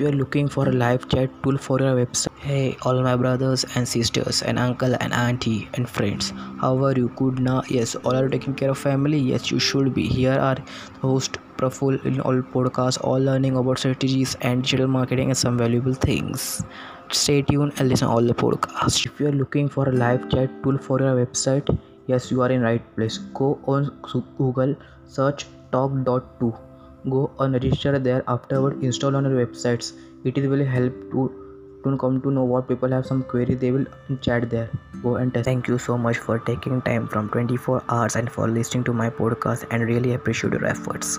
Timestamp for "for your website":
1.58-2.38, 20.78-21.78